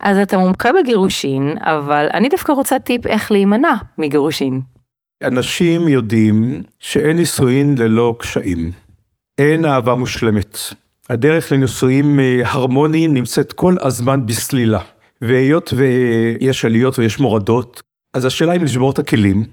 [0.00, 4.60] אז אתה מומחה בגירושין, אבל אני דווקא רוצה טיפ איך להימנע מגירושין.
[5.22, 8.72] אנשים יודעים שאין נישואין ללא קשיים.
[9.38, 10.58] אין אהבה מושלמת.
[11.10, 14.80] הדרך לנישואים הרמוניים נמצאת כל הזמן בסלילה.
[15.20, 17.82] והיות ויש עליות ויש מורדות,
[18.14, 19.44] אז השאלה אם לשבור את הכלים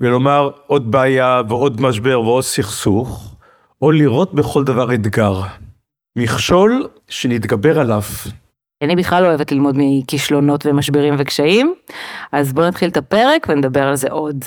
[0.00, 3.34] ולומר עוד בעיה ועוד משבר ועוד סכסוך,
[3.82, 5.42] או לראות בכל דבר אתגר.
[6.16, 8.02] מכשול שנתגבר עליו.
[8.82, 11.74] אני בכלל לא אוהבת ללמוד מכישלונות ומשברים וקשיים,
[12.32, 14.44] אז בואו נתחיל את הפרק ונדבר על זה עוד.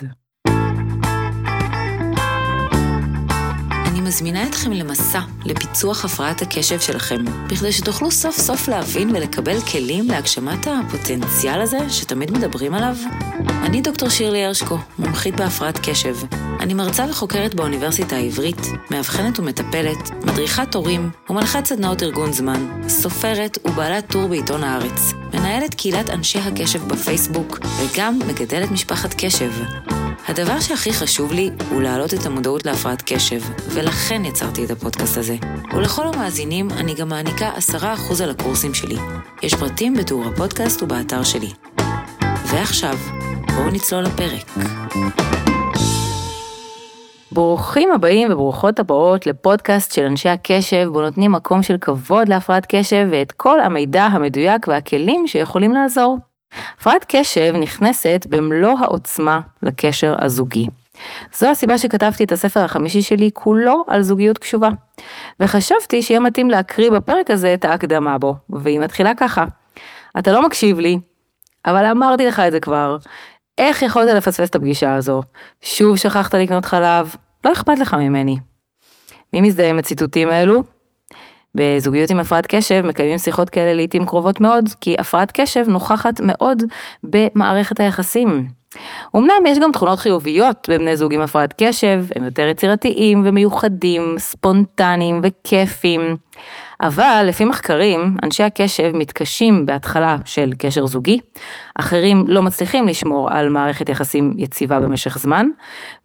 [4.09, 10.67] מזמינה אתכם למסע לפיצוח הפרעת הקשב שלכם, בכדי שתוכלו סוף סוף להבין ולקבל כלים להגשמת
[10.67, 12.95] הפוטנציאל הזה שתמיד מדברים עליו.
[13.63, 16.15] אני דוקטור שירלי הרשקו, מומחית בהפרעת קשב.
[16.59, 24.11] אני מרצה וחוקרת באוניברסיטה העברית, מאבחנת ומטפלת, מדריכת הורים ומנחת סדנאות ארגון זמן, סופרת ובעלת
[24.11, 29.51] טור בעיתון הארץ, מנהלת קהילת אנשי הקשב בפייסבוק, וגם מגדלת משפחת קשב.
[30.27, 35.35] הדבר שהכי חשוב לי הוא להעלות את המודעות להפרעת קשב, ולכן יצרתי את הפודקאסט הזה.
[35.73, 38.97] ולכל המאזינים אני גם מעניקה 10% על הקורסים שלי.
[39.43, 41.51] יש פרטים בתיאור הפודקאסט ובאתר שלי.
[42.45, 42.97] ועכשיו,
[43.55, 44.51] בואו נצלול לפרק.
[47.31, 53.07] ברוכים הבאים וברוכות הבאות לפודקאסט של אנשי הקשב, בו נותנים מקום של כבוד להפרעת קשב
[53.11, 56.17] ואת כל המידע המדויק והכלים שיכולים לעזור.
[56.77, 60.67] הפרעת קשב נכנסת במלוא העוצמה לקשר הזוגי.
[61.37, 64.69] זו הסיבה שכתבתי את הספר החמישי שלי כולו על זוגיות קשובה.
[65.39, 69.45] וחשבתי שיהיה מתאים להקריא בפרק הזה את ההקדמה בו, והיא מתחילה ככה.
[70.19, 70.99] אתה לא מקשיב לי,
[71.65, 72.97] אבל אמרתי לך את זה כבר.
[73.59, 75.21] איך יכולת לפספס את הפגישה הזו?
[75.61, 77.15] שוב שכחת לקנות חלב?
[77.45, 78.37] לא אכפת לך ממני.
[79.33, 80.63] מי מזדהה עם הציטוטים האלו?
[81.55, 86.63] בזוגיות עם הפרעת קשב מקיימים שיחות כאלה לעיתים קרובות מאוד, כי הפרעת קשב נוכחת מאוד
[87.03, 88.47] במערכת היחסים.
[89.15, 95.21] אמנם יש גם תכונות חיוביות בבני זוג עם הפרעת קשב, הם יותר יצירתיים ומיוחדים, ספונטניים
[95.23, 96.17] וכיפים.
[96.81, 101.19] אבל לפי מחקרים, אנשי הקשב מתקשים בהתחלה של קשר זוגי,
[101.75, 105.47] אחרים לא מצליחים לשמור על מערכת יחסים יציבה במשך זמן,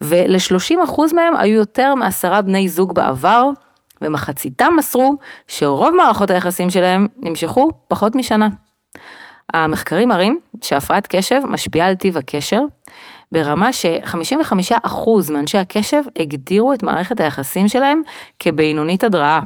[0.00, 3.50] ול-30% מהם היו יותר מעשרה בני זוג בעבר
[4.02, 5.16] ומחציתם מסרו
[5.48, 8.48] שרוב מערכות היחסים שלהם נמשכו פחות משנה.
[9.54, 12.60] המחקרים מראים שהפרעת קשב משפיעה על טיב הקשר,
[13.32, 18.02] ברמה ש-55% מאנשי הקשב הגדירו את מערכת היחסים שלהם
[18.38, 19.41] כבינונית הדרעה,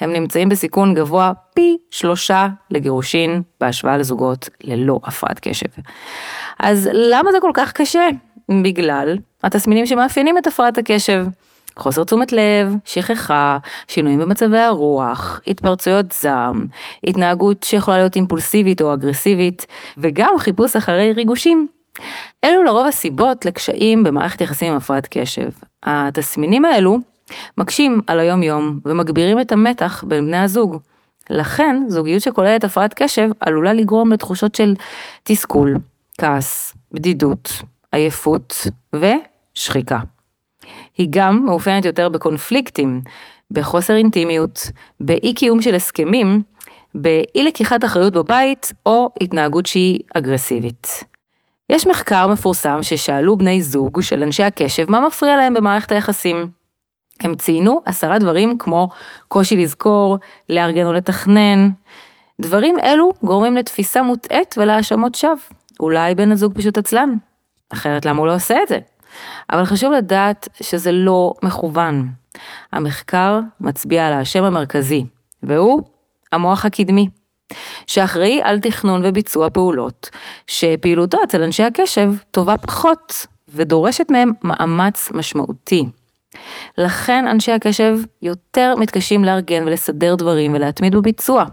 [0.00, 5.66] והם נמצאים בסיכון גבוה פי שלושה לגירושין בהשוואה לזוגות ללא הפרעת קשב.
[6.58, 8.08] אז למה זה כל כך קשה?
[8.62, 11.26] בגלל התסמינים שמאפיינים את הפרעת הקשב.
[11.78, 13.58] חוסר תשומת לב, שכחה,
[13.88, 16.66] שינויים במצבי הרוח, התפרצויות זעם,
[17.04, 19.66] התנהגות שיכולה להיות אימפולסיבית או אגרסיבית,
[19.98, 21.68] וגם חיפוש אחרי ריגושים.
[22.44, 25.48] אלו לרוב הסיבות לקשיים במערכת יחסים עם הפרעת קשב.
[25.82, 26.98] התסמינים האלו
[27.58, 30.76] מקשים על היום יום ומגבירים את המתח בין בני הזוג.
[31.30, 34.74] לכן זוגיות שכוללת הפרעת קשב עלולה לגרום לתחושות של
[35.22, 35.76] תסכול,
[36.18, 37.52] כעס, בדידות,
[37.92, 39.98] עייפות ושחיקה.
[40.98, 43.00] היא גם מאופיינת יותר בקונפליקטים,
[43.50, 46.42] בחוסר אינטימיות, באי קיום של הסכמים,
[46.94, 51.04] באי לקיחת אחריות בבית או התנהגות שהיא אגרסיבית.
[51.70, 56.57] יש מחקר מפורסם ששאלו בני זוג של אנשי הקשב מה מפריע להם במערכת היחסים.
[57.20, 58.88] הם ציינו עשרה דברים כמו
[59.28, 60.18] קושי לזכור,
[60.48, 61.70] לארגן או לתכנן.
[62.40, 65.34] דברים אלו גורמים לתפיסה מוטעית ולהאשמות שווא.
[65.80, 67.14] אולי בן הזוג פשוט עצלן.
[67.72, 68.78] אחרת למה הוא לא עושה את זה?
[69.52, 72.08] אבל חשוב לדעת שזה לא מכוון.
[72.72, 75.04] המחקר מצביע על האשם המרכזי,
[75.42, 75.82] והוא
[76.32, 77.08] המוח הקדמי,
[77.86, 80.10] שאחראי על תכנון וביצוע פעולות,
[80.46, 85.84] שפעילותו אצל אנשי הקשב טובה פחות ודורשת מהם מאמץ משמעותי.
[86.78, 91.44] לכן אנשי הקשב יותר מתקשים לארגן ולסדר דברים ולהתמיד בביצוע.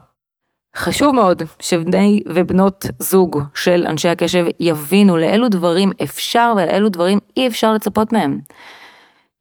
[0.76, 7.48] חשוב מאוד שבני ובנות זוג של אנשי הקשב יבינו לאילו דברים אפשר ולאילו דברים אי
[7.48, 8.40] אפשר לצפות מהם.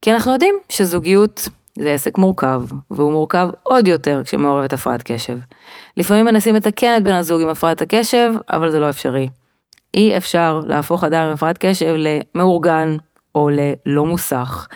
[0.03, 1.49] כי אנחנו יודעים שזוגיות
[1.79, 5.39] זה עסק מורכב, והוא מורכב עוד יותר כשמעורבת הפרעת קשב.
[5.97, 9.29] לפעמים מנסים לתקן את בן הזוג עם הפרעת הקשב, אבל זה לא אפשרי.
[9.95, 12.97] אי אפשר להפוך אדם עם הפרעת קשב למאורגן
[13.35, 14.67] או ללא מוסך.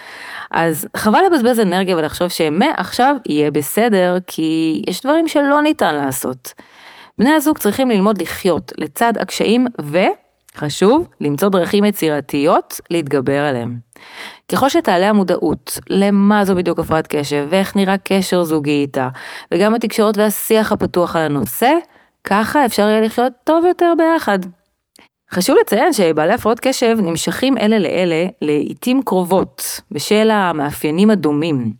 [0.50, 6.55] אז חבל לבזבז אנרגיה ולחשוב שמעכשיו יהיה בסדר, כי יש דברים שלא ניתן לעשות.
[7.19, 9.66] בני הזוג צריכים ללמוד לחיות לצד הקשיים
[10.55, 13.76] וחשוב, למצוא דרכים יצירתיות להתגבר עליהם.
[14.52, 19.08] ככל שתעלה המודעות למה זו בדיוק הפרעת קשב ואיך נראה קשר זוגי איתה,
[19.54, 21.72] וגם התקשורת והשיח הפתוח על הנושא,
[22.25, 24.38] ככה אפשר יהיה לחיות טוב יותר ביחד.
[25.32, 31.72] חשוב לציין שבעלי הפרעות קשב נמשכים אלה לאלה לעיתים קרובות, בשל המאפיינים הדומים.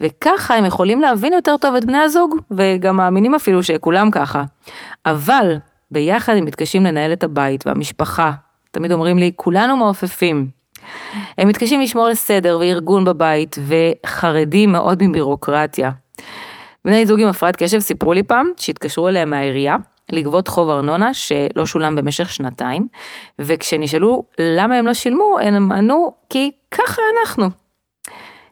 [0.00, 4.44] וככה הם יכולים להבין יותר טוב את בני הזוג, וגם מאמינים אפילו שכולם ככה.
[5.06, 5.56] אבל
[5.90, 8.32] ביחד הם מתקשים לנהל את הבית והמשפחה.
[8.70, 10.46] תמיד אומרים לי, כולנו מעופפים.
[11.38, 15.90] הם מתקשים לשמור על סדר וארגון בבית, וחרדים מאוד מבירוקרטיה.
[16.84, 19.76] בני זוג עם הפרעת קשב סיפרו לי פעם שהתקשרו אליהם מהעירייה
[20.12, 22.88] לגבות חוב ארנונה שלא שולם במשך שנתיים,
[23.38, 27.46] וכשנשאלו למה הם לא שילמו, הם ענו כי ככה אנחנו.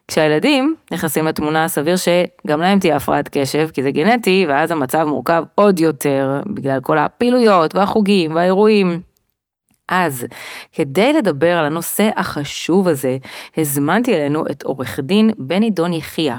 [0.07, 5.43] כשהילדים נכנסים לתמונה, סביר שגם להם תהיה הפרעת קשב, כי זה גנטי, ואז המצב מורכב
[5.55, 9.06] עוד יותר, בגלל כל הפעילויות והחוגים והאירועים.
[9.89, 10.25] אז,
[10.73, 13.17] כדי לדבר על הנושא החשוב הזה,
[13.57, 16.33] הזמנתי אלינו את עורך דין בני דון יחיא,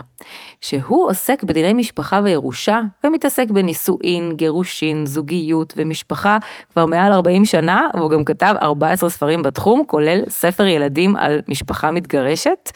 [0.61, 6.39] שהוא עוסק בדיני משפחה וירושה, ומתעסק בנישואין, גירושין, זוגיות ומשפחה
[6.73, 11.91] כבר מעל 40 שנה, והוא גם כתב 14 ספרים בתחום, כולל ספר ילדים על משפחה
[11.91, 12.73] מתגרשת.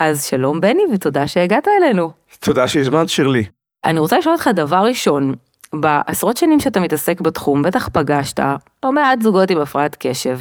[0.00, 2.10] אז שלום בני, ותודה שהגעת אלינו.
[2.40, 3.44] תודה שהזמנת שירלי.
[3.84, 5.34] אני רוצה לשאול אותך דבר ראשון,
[5.74, 8.40] בעשרות שנים שאתה מתעסק בתחום, בטח פגשת
[8.84, 10.38] לא מעט זוגות עם הפרעת קשב.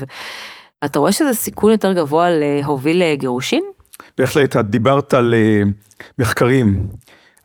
[0.85, 3.63] אתה רואה שזה סיכון יותר גבוה להוביל לגירושין?
[4.17, 5.61] בהחלט, את דיברת על אה,
[6.19, 6.87] מחקרים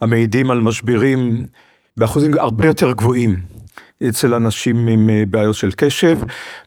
[0.00, 1.46] המעידים על משברים
[1.96, 3.36] באחוזים הרבה יותר גבוהים
[4.08, 6.18] אצל אנשים עם אה, בעיות של קשב.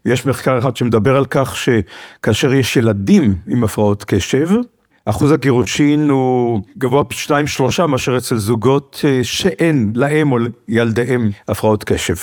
[0.05, 4.49] יש מחקר אחד שמדבר על כך שכאשר יש ילדים עם הפרעות קשב,
[5.09, 10.37] אחוז הגירושין הוא גבוה פי שניים שלושה מאשר אצל זוגות אה, שאין להם או
[10.67, 12.15] לילדיהם הפרעות קשב.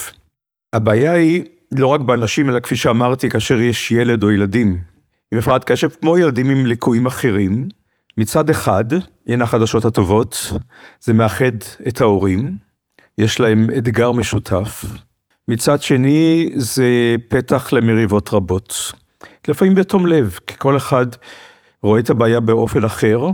[0.73, 4.79] הבעיה היא לא רק באנשים, אלא כפי שאמרתי, כאשר יש ילד או ילדים
[5.33, 7.69] עם הפרעת קשב, כמו ילדים עם ליקויים אחרים,
[8.19, 8.85] מצד אחד,
[9.27, 10.53] הנה החדשות הטובות,
[11.01, 11.57] זה מאחד
[11.89, 12.57] את ההורים,
[13.19, 14.85] יש להם אתגר משותף.
[15.49, 18.93] מצד שני, זה פתח למריבות רבות.
[19.49, 21.07] לפעמים בתום לב, כי כל אחד
[21.85, 23.27] רואה את הבעיה באופן אחר,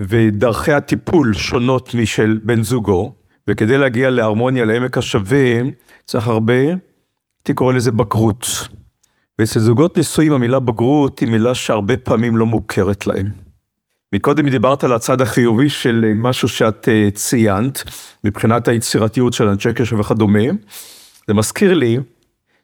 [0.00, 3.14] ודרכי הטיפול שונות משל בן זוגו,
[3.48, 5.60] וכדי להגיע להרמוניה לעמק השווה,
[6.04, 6.54] צריך הרבה,
[7.38, 8.68] הייתי קורא לזה בגרות.
[9.38, 13.26] ואצל זוגות נשואים המילה בגרות היא מילה שהרבה פעמים לא מוכרת להם.
[14.12, 17.82] מקודם דיברת על הצד החיובי של משהו שאת אה, ציינת,
[18.24, 20.44] מבחינת היצירתיות של אנשי קשר וכדומה.
[21.28, 21.98] זה מזכיר לי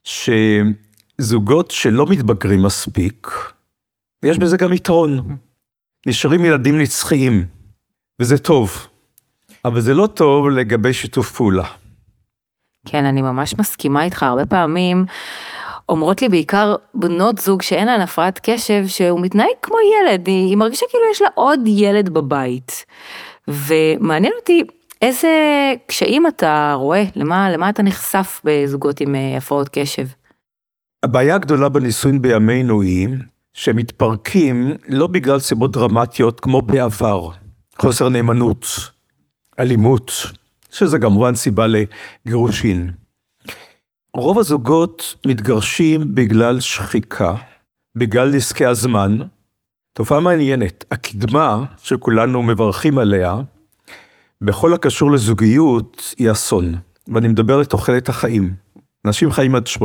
[0.05, 3.29] שזוגות שלא מתבגרים מספיק,
[4.23, 5.37] ויש בזה גם יתרון.
[6.07, 7.45] נשארים ילדים נצחיים,
[8.21, 8.87] וזה טוב.
[9.65, 11.65] אבל זה לא טוב לגבי שיתוף פעולה.
[12.87, 15.05] כן, אני ממש מסכימה איתך, הרבה פעמים
[15.89, 20.57] אומרות לי בעיקר בנות זוג שאין להן הפרעת קשב, שהוא מתנהג כמו ילד, היא, היא
[20.57, 22.85] מרגישה כאילו יש לה עוד ילד בבית.
[23.49, 24.63] ומעניין אותי
[25.03, 25.29] איזה
[25.87, 30.07] קשיים אתה רואה, למה, למה אתה נחשף בזוגות עם אה, הפרעות קשב?
[31.03, 33.09] הבעיה הגדולה בנישואין בימינו היא
[33.55, 37.29] שמתפרקים לא בגלל סיבות דרמטיות כמו בעבר,
[37.79, 38.67] חוסר נאמנות,
[39.59, 40.13] אלימות,
[40.71, 42.91] שזה כמובן סיבה לגירושין.
[44.15, 47.35] רוב הזוגות מתגרשים בגלל שחיקה,
[47.97, 49.19] בגלל נזקי הזמן.
[49.93, 53.37] תופעה מעניינת, הקדמה שכולנו מברכים עליה,
[54.41, 56.75] בכל הקשור לזוגיות היא אסון,
[57.09, 58.55] ואני מדבר על תוחלת החיים.
[59.07, 59.81] אנשים חיים עד 80-90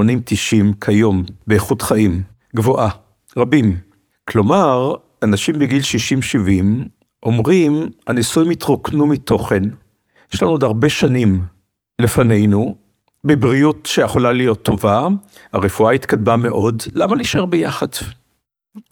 [0.81, 2.23] כיום, באיכות חיים
[2.55, 3.06] גבוהה.
[3.37, 3.77] רבים.
[4.29, 6.87] כלומר, אנשים בגיל 60-70
[7.23, 9.63] אומרים, הנישואים התרוקנו מתוכן,
[10.33, 11.41] יש לנו עוד הרבה שנים
[12.01, 12.75] לפנינו,
[13.23, 15.07] בבריאות שיכולה להיות טובה,
[15.53, 17.87] הרפואה התקדמה מאוד, למה להישאר ביחד?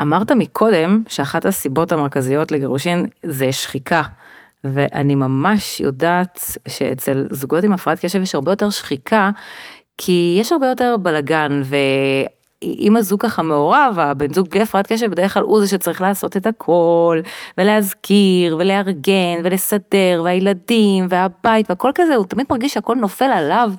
[0.02, 4.04] אמרת מקודם שאחת הסיבות המרכזיות לגירושין זה שחיקה.
[4.64, 9.32] ואני ממש יודעת שאצל זוגות עם הפרעת קשב יש הרבה יותר שחיקה,
[9.98, 11.62] כי יש הרבה יותר בלאגן,
[12.64, 16.38] אם הזוג ככה מעורב, הבן זוג בלי הפרעת קשב בדרך כלל הוא זה שצריך לעשות
[16.38, 17.20] את הכל,
[17.58, 23.72] ולהזכיר, ולארגן, ולסדר, והילדים, והבית, והכל כזה, הוא תמיד מרגיש שהכל נופל עליו,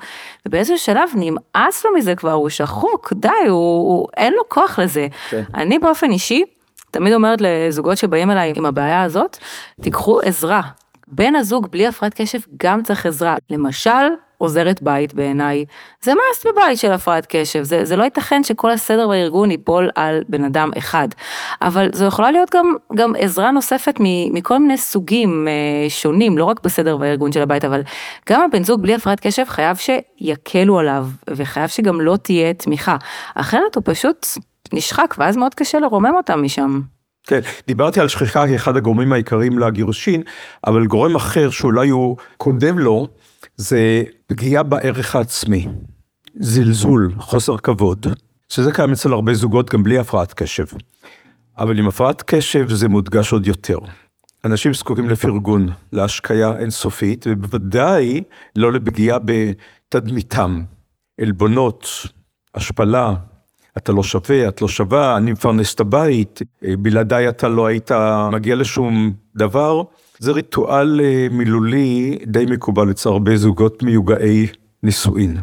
[0.46, 5.06] ובאיזשהו שלב נמאס לו מזה כבר, הוא שחוק, די, הוא, הוא אין לו כוח לזה.
[5.30, 5.42] כן.
[5.54, 6.44] אני באופן אישי,
[6.90, 9.38] תמיד אומרת לזוגות שבאים אליי עם הבעיה הזאת,
[9.82, 10.62] תיקחו עזרה.
[11.08, 13.36] בן הזוג בלי הפרעת קשב גם צריך עזרה.
[13.50, 13.90] למשל,
[14.38, 15.64] עוזרת בית בעיניי,
[16.02, 20.22] זה מאסט בבית של הפרעת קשב, זה, זה לא ייתכן שכל הסדר בארגון ייפול על
[20.28, 21.08] בן אדם אחד,
[21.62, 23.94] אבל זו יכולה להיות גם, גם עזרה נוספת
[24.32, 27.82] מכל מיני סוגים אה, שונים, לא רק בסדר בארגון של הבית, אבל
[28.28, 32.96] גם הבן זוג בלי הפרעת קשב חייב שיקלו עליו, וחייב שגם לא תהיה תמיכה,
[33.34, 34.26] אחרת הוא פשוט
[34.72, 36.80] נשחק, ואז מאוד קשה לרומם אותם משם.
[37.26, 40.22] כן, דיברתי על שכחה כאחד הגורמים העיקריים לגירושין,
[40.66, 43.08] אבל גורם אחר שאולי הוא קודם לו,
[43.56, 45.68] זה פגיעה בערך העצמי,
[46.40, 48.06] זלזול, חוסר כבוד,
[48.48, 50.64] שזה קיים אצל הרבה זוגות גם בלי הפרעת קשב.
[51.58, 53.78] אבל עם הפרעת קשב זה מודגש עוד יותר.
[54.44, 58.22] אנשים זקוקים לפרגון, להשקיה אינסופית, ובוודאי
[58.56, 60.62] לא לפגיעה בתדמיתם.
[61.20, 61.88] עלבונות,
[62.54, 63.14] השפלה,
[63.76, 67.90] אתה לא שווה, את לא שווה, אני מפרנס את הבית, בלעדיי אתה לא היית
[68.32, 69.82] מגיע לשום דבר.
[70.18, 74.46] זה ריטואל אה, מילולי די מקובל אצל הרבה זוגות מיוגעי
[74.82, 75.36] נישואין.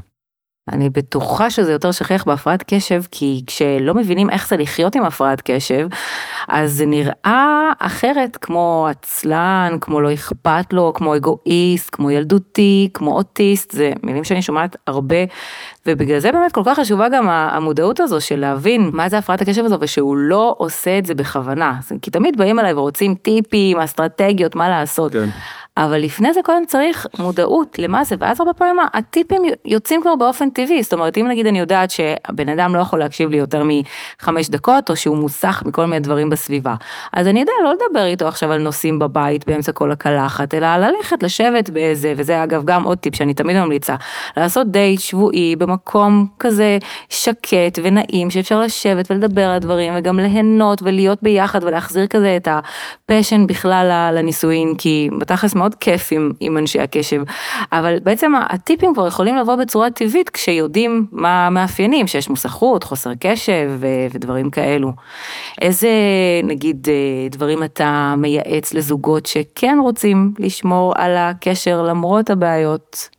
[0.71, 5.41] אני בטוחה שזה יותר שכיח בהפרעת קשב, כי כשלא מבינים איך זה לחיות עם הפרעת
[5.45, 5.87] קשב,
[6.47, 13.15] אז זה נראה אחרת, כמו עצלן, כמו לא אכפת לו, כמו אגואיסט, כמו ילדותי, כמו
[13.15, 15.15] אוטיסט, זה מילים שאני שומעת הרבה,
[15.85, 19.65] ובגלל זה באמת כל כך חשובה גם המודעות הזו של להבין מה זה הפרעת הקשב
[19.65, 21.79] הזו, ושהוא לא עושה את זה בכוונה.
[22.01, 25.11] כי תמיד באים אליי ורוצים טיפים, אסטרטגיות, מה לעשות.
[25.11, 25.29] כן.
[25.77, 30.49] אבל לפני זה קודם צריך מודעות למה זה, ואז הרבה פעמים הטיפים יוצאים כבר באופן
[30.49, 34.49] טבעי, זאת אומרת אם נגיד אני יודעת שהבן אדם לא יכול להקשיב לי יותר מחמש
[34.49, 36.75] דקות, או שהוא מוסך מכל מיני דברים בסביבה,
[37.13, 41.23] אז אני יודע לא לדבר איתו עכשיו על נושאים בבית באמצע כל הקלחת, אלא ללכת
[41.23, 43.95] לשבת באיזה, וזה אגב גם עוד טיפ שאני תמיד ממליצה,
[44.37, 46.77] לעשות דייט שבועי במקום כזה
[47.09, 52.63] שקט ונעים, שאפשר לשבת ולדבר על הדברים, וגם ליהנות ולהיות ביחד ולהחזיר כזה את ה
[52.63, 57.23] passion בכלל לנישואין, כי בתכלס מאוד כיף עם, עם אנשי הקשב,
[57.71, 63.71] אבל בעצם הטיפים כבר יכולים לבוא בצורה טבעית כשיודעים מה המאפיינים, שיש מוסחות, חוסר קשב
[63.79, 64.91] ו, ודברים כאלו.
[65.61, 65.89] איזה
[66.43, 73.09] נגיד אה, דברים אתה מייעץ לזוגות שכן רוצים לשמור על הקשר למרות הבעיות?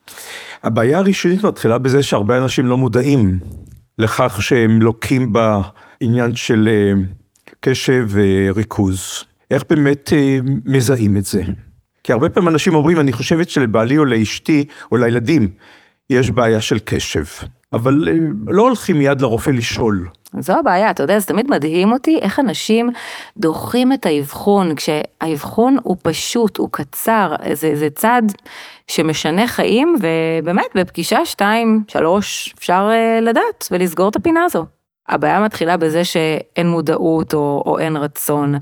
[0.62, 3.38] הבעיה הראשונית מתחילה בזה שהרבה אנשים לא מודעים
[3.98, 6.92] לכך שהם לוקים בעניין של אה,
[7.60, 9.24] קשב וריכוז.
[9.50, 11.42] איך באמת אה, מזהים את זה?
[12.04, 15.48] כי הרבה פעמים אנשים אומרים, אני חושבת שלבעלי או לאשתי או לילדים
[16.10, 17.24] יש בעיה של קשב,
[17.72, 18.14] אבל אה,
[18.46, 20.08] לא הולכים מיד לרופא לשאול.
[20.38, 22.90] זו הבעיה, אתה יודע, זה תמיד מדהים אותי איך אנשים
[23.36, 28.32] דוחים את האבחון, כשהאבחון הוא פשוט, הוא קצר, זה, זה צעד
[28.88, 34.66] שמשנה חיים, ובאמת בפגישה 2, 3 אפשר uh, לדעת ולסגור את הפינה הזו.
[35.08, 38.54] הבעיה מתחילה בזה שאין מודעות או, או אין רצון.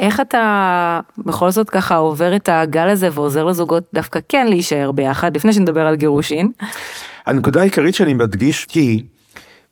[0.00, 5.36] איך אתה בכל זאת ככה עובר את הגל הזה ועוזר לזוגות דווקא כן להישאר ביחד,
[5.36, 6.50] לפני שנדבר על גירושין?
[7.26, 9.02] הנקודה העיקרית שאני מדגיש היא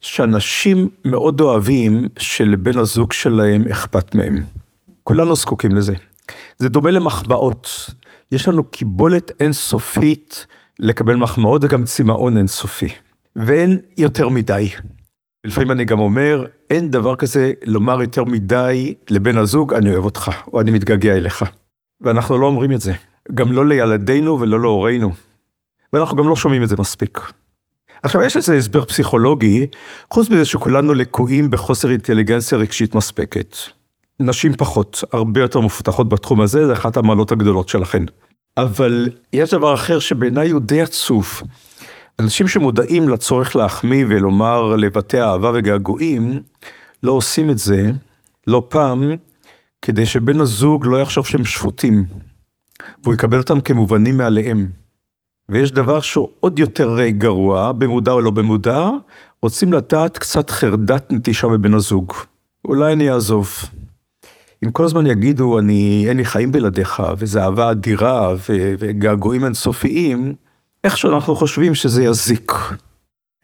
[0.01, 4.43] שאנשים מאוד אוהבים שלבן הזוג שלהם אכפת מהם.
[5.05, 5.95] כולנו זקוקים לזה.
[6.59, 7.91] זה דומה למחמאות.
[8.33, 10.47] יש לנו קיבולת אינסופית
[10.79, 12.89] לקבל מחמאות וגם צמאון אינסופי.
[13.37, 14.69] ואין יותר מדי.
[15.45, 20.31] לפעמים אני גם אומר, אין דבר כזה לומר יותר מדי לבן הזוג, אני אוהב אותך,
[20.53, 21.45] או אני מתגעגע אליך.
[22.01, 22.93] ואנחנו לא אומרים את זה.
[23.35, 25.13] גם לא לילדינו ולא להורינו.
[25.93, 27.21] ואנחנו גם לא שומעים את זה מספיק.
[28.03, 29.67] עכשיו יש לזה הסבר פסיכולוגי,
[30.13, 33.57] חוץ מזה שכולנו לקויים בחוסר אינטליגנציה רגשית מספקת.
[34.21, 38.03] נשים פחות, הרבה יותר מפותחות בתחום הזה, זה אחת המעלות הגדולות שלכן.
[38.57, 41.43] אבל יש דבר אחר שבעיניי הוא די עצוב.
[42.23, 46.43] אנשים שמודעים לצורך להחמיא ולומר לבתי אהבה וגעגועים,
[47.03, 47.91] לא עושים את זה,
[48.47, 49.11] לא פעם,
[49.83, 52.05] כדי שבן הזוג לא יחשוב שהם שפוטים,
[53.03, 54.69] והוא יקבל אותם כמובנים מעליהם.
[55.49, 58.91] ויש דבר שהוא עוד יותר גרוע, במודע או לא במודע,
[59.43, 62.13] רוצים לדעת קצת חרדת נטישה בבן הזוג.
[62.65, 63.51] אולי אני אעזוב.
[64.65, 68.35] אם כל הזמן יגידו, אני, אין לי חיים בלעדיך, וזו אהבה אדירה,
[68.79, 70.35] וגעגועים אינסופיים,
[70.85, 72.53] איך שאנחנו חושבים שזה יזיק.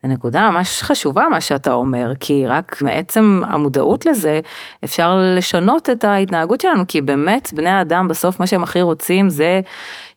[0.03, 4.41] זו נקודה ממש חשובה מה שאתה אומר, כי רק מעצם המודעות לזה
[4.85, 9.61] אפשר לשנות את ההתנהגות שלנו, כי באמת בני האדם בסוף מה שהם הכי רוצים זה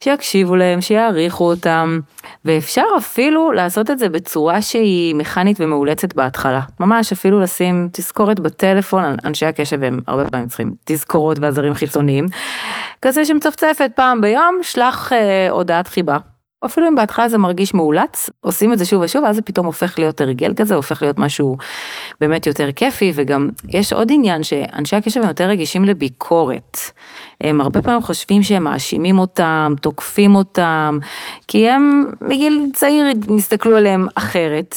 [0.04, 2.00] שיקשיבו להם, שיעריכו אותם,
[2.46, 6.62] ואפשר אפילו לעשות את זה בצורה שהיא מכנית ומאולצת בהתחלה.
[6.80, 12.26] ממש אפילו לשים תזכורת בטלפון, אנשי הקשב הם הרבה פעמים צריכים תזכורות ועזרים חיצוניים,
[13.02, 16.18] כזה שמצפצפת פעם ביום, שלח אה, הודעת חיבה.
[16.66, 20.00] אפילו אם בהתחלה זה מרגיש מאולץ, עושים את זה שוב ושוב, ואז זה פתאום הופך
[20.00, 21.58] להיות הרגל כזה, הופך להיות משהו
[22.22, 26.78] באמת יותר כיפי, וגם יש עוד עניין שאנשי הקשב הם יותר רגישים לביקורת.
[27.42, 31.00] הם הרבה פעמים חושבים שהם מאשימים אותם, תוקפים אותם,
[31.48, 34.76] כי הם מגיל צעיר נסתכלו עליהם אחרת.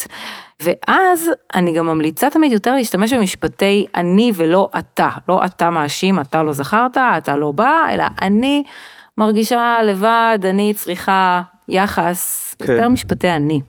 [0.61, 6.43] ואז אני גם ממליצה תמיד יותר להשתמש במשפטי אני ולא אתה, לא אתה מאשים, אתה
[6.43, 8.63] לא זכרת, אתה לא בא, אלא אני
[9.19, 12.73] מרגישה לבד, אני צריכה יחס, כן.
[12.73, 13.61] יותר משפטי אני.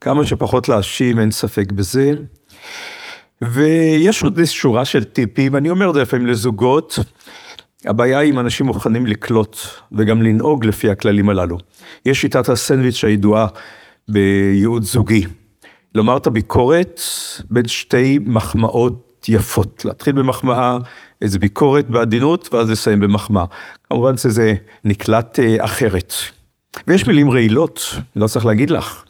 [0.00, 2.12] כמה שפחות להאשים, אין ספק בזה.
[3.42, 6.98] ויש עוד שורה של טיפים, אני אומר את זה לפעמים לזוגות.
[7.86, 9.56] הבעיה היא אם אנשים מוכנים לקלוט
[9.92, 11.58] וגם לנהוג לפי הכללים הללו.
[12.06, 13.46] יש שיטת הסנדוויץ' הידועה
[14.08, 15.24] בייעוד זוגי.
[15.94, 17.00] לומר את הביקורת
[17.50, 19.84] בין שתי מחמאות יפות.
[19.84, 20.78] להתחיל במחמאה,
[21.22, 23.44] איזה ביקורת בעדינות, ואז לסיים במחמאה.
[23.90, 26.12] כמובן שזה נקלט אה, אחרת.
[26.86, 27.80] ויש מילים רעילות,
[28.16, 29.04] לא צריך להגיד לך.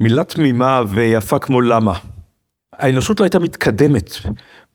[0.00, 1.98] מילה תמימה ויפה כמו למה.
[2.72, 4.10] האנושות לא הייתה מתקדמת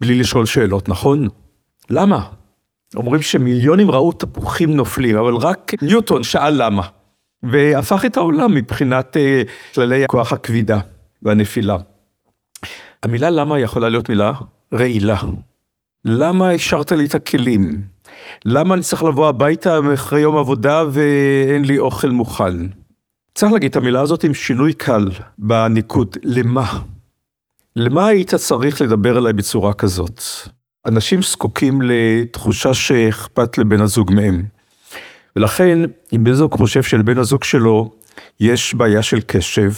[0.02, 1.28] בלי לשאול שאלות, נכון?
[1.90, 2.30] למה?
[2.96, 6.88] אומרים שמיליונים ראו תפוחים נופלים, אבל רק ניוטון שאל למה.
[7.44, 10.80] והפך את העולם מבחינת uh, כללי כוח הכבידה
[11.22, 11.78] והנפילה.
[13.04, 14.32] המילה למה יכולה להיות מילה
[14.74, 15.18] רעילה.
[16.06, 17.95] למה השארת לי את הכלים?
[18.46, 22.54] למה אני צריך לבוא הביתה אחרי יום עבודה ואין לי אוכל מוכן?
[23.36, 26.80] צריך להגיד את המילה הזאת עם שינוי קל בניקוד, למה?
[27.76, 30.22] למה היית צריך לדבר אליי בצורה כזאת?
[30.86, 34.44] אנשים זקוקים לתחושה שאכפת לבן הזוג מהם.
[35.36, 35.80] ולכן,
[36.16, 37.92] אם בן זוג חושב שלבן הזוג שלו
[38.40, 39.72] יש בעיה של קשב,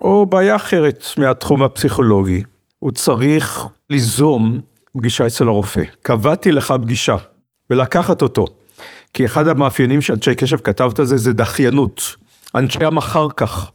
[0.00, 2.42] או בעיה אחרת מהתחום הפסיכולוגי,
[2.78, 4.60] הוא צריך ליזום
[4.96, 5.82] פגישה אצל הרופא.
[6.02, 7.16] קבעתי לך פגישה,
[7.72, 8.46] ולקחת אותו.
[9.14, 12.16] כי אחד המאפיינים שאנשי קשב כתבת זה, זה דחיינות.
[12.54, 13.70] אנשי המחר כך.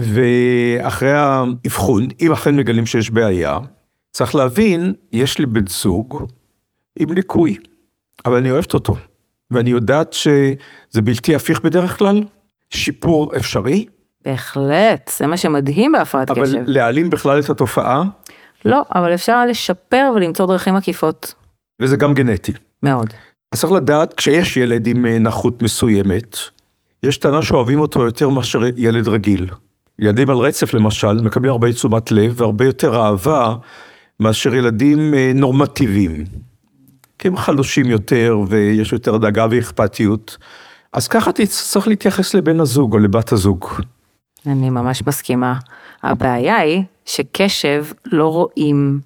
[0.00, 3.58] ואחרי האבחון, אם אכן מגלים שיש בעיה,
[4.12, 6.26] צריך להבין, יש לי בן זוג
[6.98, 7.56] עם ליקוי,
[8.26, 8.96] אבל אני אוהבת אותו,
[9.50, 12.22] ואני יודעת שזה בלתי הפיך בדרך כלל,
[12.70, 13.86] שיפור אפשרי.
[14.24, 16.40] בהחלט, זה מה שמדהים בהפרעת קשב.
[16.40, 18.02] אבל להעלים בכלל את התופעה.
[18.64, 21.34] לא, אבל אפשר לשפר ולמצוא דרכים עקיפות.
[21.82, 22.52] וזה גם גנטי.
[22.82, 23.14] מאוד.
[23.54, 26.36] אז צריך לדעת, כשיש ילד עם אה, נכות מסוימת,
[27.02, 29.46] יש טענה שאוהבים אותו יותר מאשר ילד רגיל.
[29.98, 33.54] ילדים על רצף למשל מקבלים הרבה תשומת לב והרבה יותר אהבה
[34.20, 36.24] מאשר ילדים אה, נורמטיביים.
[37.18, 40.36] כי הם חלושים יותר ויש יותר דאגה ואכפתיות.
[40.92, 43.66] אז ככה צריך להתייחס לבן הזוג או לבת הזוג.
[44.46, 45.54] אני ממש מסכימה.
[46.02, 49.00] הבעיה היא שקשב לא רואים,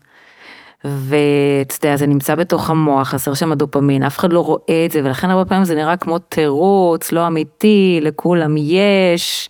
[0.85, 5.01] ואתה יודע, זה נמצא בתוך המוח, חסר שם הדופמין, אף אחד לא רואה את זה,
[5.05, 9.49] ולכן הרבה פעמים זה נראה כמו תירוץ, לא אמיתי, לכולם יש.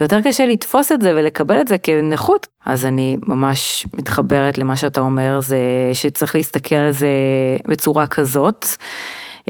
[0.00, 2.46] ויותר קשה לתפוס את זה ולקבל את זה כנכות.
[2.66, 5.58] אז אני ממש מתחברת למה שאתה אומר, זה
[5.92, 7.08] שצריך להסתכל על זה
[7.68, 8.66] בצורה כזאת.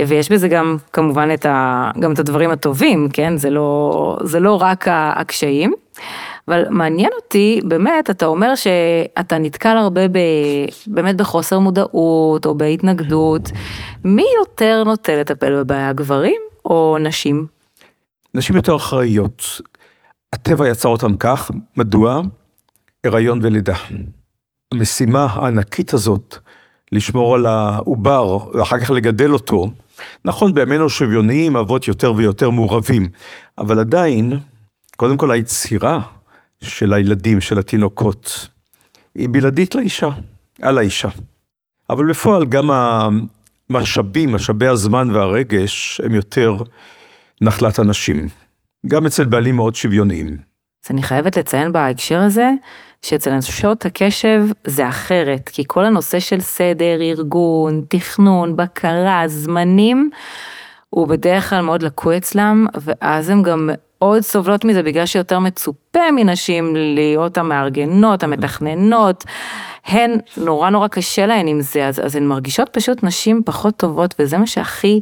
[0.07, 3.37] ויש בזה גם כמובן את, ה, גם את הדברים הטובים, כן?
[3.37, 5.73] זה לא, זה לא רק הקשיים.
[6.49, 10.19] אבל מעניין אותי, באמת, אתה אומר שאתה נתקל הרבה ב,
[10.87, 13.51] באמת בחוסר מודעות או בהתנגדות.
[14.05, 17.47] מי יותר נוטה לטפל בבעיה, גברים או נשים?
[18.35, 19.61] נשים יותר אחראיות.
[20.33, 22.21] הטבע יצר אותם כך, מדוע?
[23.05, 23.77] הריון ולידה.
[24.75, 26.37] המשימה הענקית הזאת,
[26.93, 29.71] לשמור על העובר ואחר כך לגדל אותו,
[30.25, 33.09] נכון בימינו שוויוניים אבות יותר ויותר מעורבים,
[33.59, 34.33] אבל עדיין,
[34.99, 36.01] קודם כל היצירה
[36.61, 38.49] של הילדים, של התינוקות,
[39.15, 40.09] היא בלעדית לאישה,
[40.63, 41.09] על האישה.
[41.91, 46.57] אבל בפועל גם המשאבים, משאבי הזמן והרגש, הם יותר
[47.41, 48.29] נחלת הנשים.
[48.87, 50.27] גם אצל בעלים מאוד שוויוניים.
[50.85, 52.51] אז אני חייבת לציין בהקשר הזה,
[53.03, 60.11] שאצל אנשות הקשב זה אחרת, כי כל הנושא של סדר, ארגון, תכנון, בקרה, זמנים,
[60.91, 63.71] הוא בדרך כלל מאוד לקוי אצלם, ואז הם גם
[64.03, 69.25] מאוד סובלות מזה בגלל שיותר מצופה מנשים להיות המארגנות, המתכננות,
[69.87, 74.15] הן נורא נורא קשה להן עם זה, אז, אז הן מרגישות פשוט נשים פחות טובות,
[74.19, 75.01] וזה מה שהכי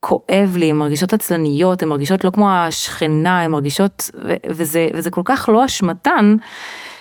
[0.00, 5.10] כואב לי, הן מרגישות עצלניות, הן מרגישות לא כמו השכנה, הן מרגישות, ו- וזה, וזה
[5.10, 6.36] כל כך לא אשמתן,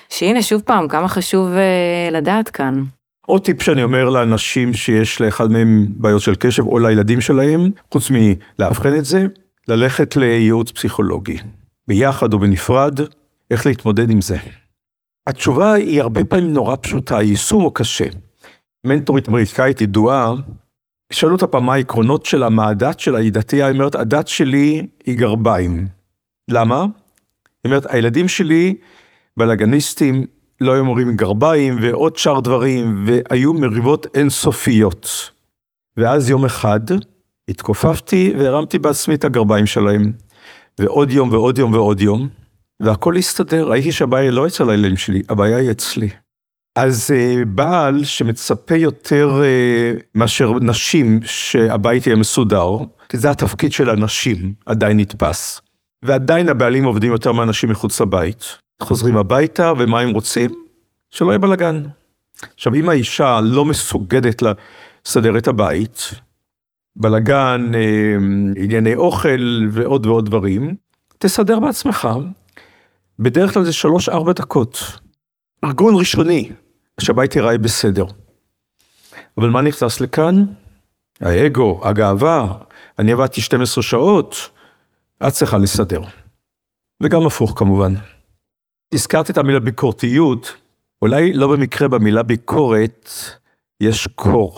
[0.10, 2.84] שהנה שוב פעם, כמה חשוב uh, לדעת כאן.
[3.28, 8.12] עוד טיפ שאני אומר לאנשים שיש לאחד מהם בעיות של קשב, או לילדים שלהם, חוץ
[8.12, 9.26] מלאבחן את זה,
[9.68, 11.38] ללכת לייעוץ פסיכולוגי,
[11.88, 13.00] ביחד או בנפרד,
[13.52, 14.38] איך להתמודד עם זה.
[15.28, 18.06] התשובה היא הרבה פעמים נורא פשוטה, היישום הוא קשה.
[18.84, 20.34] מנטורית אמריקאית ידועה
[21.12, 24.88] שאלו אותה פעם מה העקרונות שלה, מה הדת שלה, היא דתייה, היא אומרת, הדת שלי
[25.06, 25.88] היא גרביים.
[26.48, 26.82] למה?
[26.82, 26.86] היא
[27.66, 28.76] אומרת, הילדים שלי
[29.38, 30.26] בלאגניסטים
[30.62, 35.32] לא היו מורים גרביים ועוד שאר דברים, והיו מריבות אינסופיות.
[35.98, 36.80] ואז יום אחד
[37.52, 40.12] התכופפתי והרמתי בעצמי את הגרביים שלהם.
[40.80, 42.30] ועוד יום ועוד יום ועוד יום,
[42.80, 46.10] והכל הסתדר, ראיתי שהבעיה לא אצל הילדים שלי, הבעיה היא אצלי.
[46.76, 52.78] אז uh, בעל שמצפה יותר uh, מאשר נשים שהבית יהיה מסודר,
[53.10, 55.62] כי זה התפקיד של הנשים, עדיין נתפס.
[56.04, 58.58] ועדיין הבעלים עובדים יותר מאנשים מחוץ לבית.
[58.82, 60.52] חוזרים הביתה, ומה הם רוצים?
[61.10, 61.84] שלא יהיה בלאגן.
[62.56, 66.12] עכשיו, אם האישה לא מסוגדת לסדר את הבית,
[66.96, 68.16] בלגן, אה,
[68.64, 70.76] ענייני אוכל ועוד ועוד דברים,
[71.18, 72.08] תסדר בעצמך.
[73.20, 75.00] בדרך כלל זה שלוש-ארבע דקות.
[75.64, 76.52] ארגון ראשוני,
[77.00, 78.06] שהבית ייראה בסדר.
[79.38, 80.44] אבל מה נכנס לכאן?
[81.22, 82.58] האגו, הגאווה,
[83.00, 84.50] אני עבדתי 12 שעות,
[85.28, 86.02] את צריכה לסדר.
[87.04, 87.94] וגם הפוך כמובן.
[88.94, 90.54] הזכרת את המילה ביקורתיות,
[91.02, 93.10] אולי לא במקרה במילה ביקורת
[93.82, 94.58] יש קור.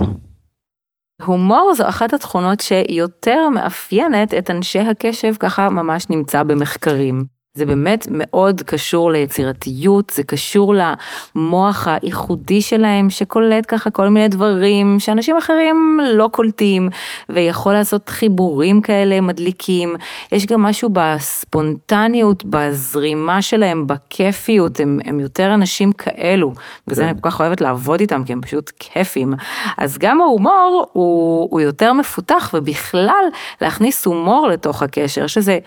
[1.26, 7.33] הומור זו אחת התכונות שיותר מאפיינת את אנשי הקשב, ככה ממש נמצא במחקרים.
[7.58, 15.00] זה באמת מאוד קשור ליצירתיות, זה קשור למוח הייחודי שלהם שקולט ככה כל מיני דברים
[15.00, 16.90] שאנשים אחרים לא קולטים
[17.30, 19.96] ויכול לעשות חיבורים כאלה מדליקים.
[20.32, 26.54] יש גם משהו בספונטניות, בזרימה שלהם, בכיפיות, הם, הם יותר אנשים כאלו.
[26.88, 29.34] וזה אני כל כך אוהבת לעבוד איתם כי הם פשוט כיפים.
[29.78, 33.26] אז גם ההומור הוא, הוא יותר מפותח ובכלל
[33.62, 35.60] להכניס הומור לתוך הקשר, שזה...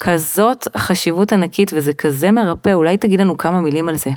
[0.00, 4.10] כזאת חשיבות ענקית וזה כזה מרפא, אולי תגיד לנו כמה מילים על זה.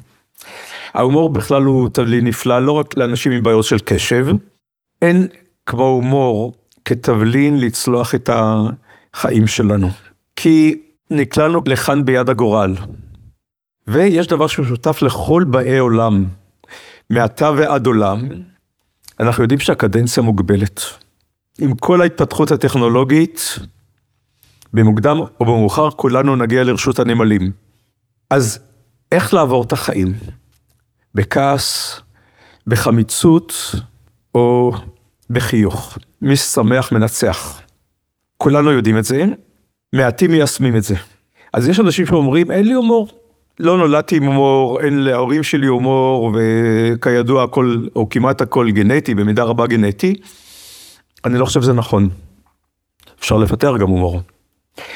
[0.94, 4.28] ההומור בכלל הוא תבלין נפלא, לא רק לאנשים עם בעיות של קשב,
[5.02, 5.28] אין
[5.66, 6.54] כמו הומור
[6.86, 9.90] כתבלין לצלוח את החיים שלנו.
[10.36, 12.76] כי נקלענו לכאן ביד הגורל.
[13.88, 16.26] ויש דבר שהוא שותף לכל באי עולם,
[17.10, 18.28] מעתה ועד עולם,
[19.20, 20.82] אנחנו יודעים שהקדנציה מוגבלת.
[21.60, 23.60] עם כל ההתפתחות הטכנולוגית,
[24.74, 27.52] במוקדם או במאוחר כולנו נגיע לרשות הנמלים.
[28.30, 28.60] אז
[29.12, 30.14] איך לעבור את החיים?
[31.16, 32.02] בכעס,
[32.68, 33.54] בחמיצות
[34.36, 34.72] או
[35.30, 35.98] בחיוך?
[36.22, 37.62] מי ששמח מנצח.
[38.38, 39.26] כולנו יודעים את זה,
[39.94, 40.96] מעטים מיישמים את זה.
[41.54, 43.08] אז יש אנשים שאומרים, אין לי הומור.
[43.60, 49.44] לא נולדתי עם הומור, אין להורים שלי הומור, וכידוע הכל, או כמעט הכל גנטי, במידה
[49.44, 50.16] רבה גנטי.
[51.26, 52.10] אני לא חושב שזה נכון.
[53.20, 54.22] אפשר לפתח גם הומור.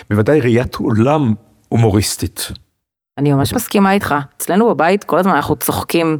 [0.10, 1.34] בוודאי ראיית עולם
[1.70, 2.52] הומוריסטית.
[3.18, 4.16] אני ממש מסכימה איתך.
[4.38, 6.18] אצלנו בבית כל הזמן אנחנו צוחקים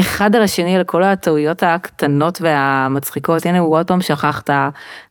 [0.00, 3.46] אחד על השני על כל הטעויות הקטנות והמצחיקות.
[3.46, 4.50] הנה הוא עוד פעם שכח את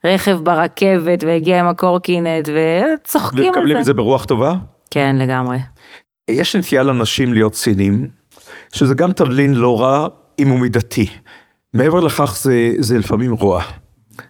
[0.04, 3.50] הרכב ברכבת והגיע עם הקורקינט וצוחקים על זה.
[3.50, 4.56] ומקבלים את זה ברוח טובה?
[4.92, 5.58] כן, לגמרי.
[6.30, 8.08] יש נטייה לאנשים להיות ציניים,
[8.74, 10.08] שזה גם תבלין לא רע
[10.40, 11.08] אם הוא מידתי.
[11.74, 13.64] מעבר לכך זה, זה לפעמים רוע.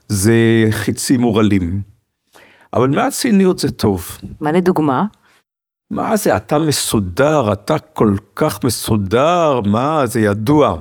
[0.08, 0.34] זה
[0.72, 1.93] חיצים מורלים.
[2.74, 4.18] אבל מהציניות זה טוב.
[4.42, 5.06] מה לדוגמה?
[5.92, 10.80] מה זה, אתה מסודר, אתה כל כך מסודר, מה, זה ידוע.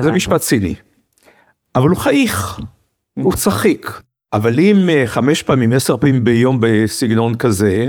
[0.00, 0.74] זה משפט ציני.
[1.74, 2.60] אבל הוא חייך,
[3.14, 4.00] הוא צחיק.
[4.32, 7.86] אבל אם אה, חמש פעמים, עשר פעמים ביום בסגנון כזה...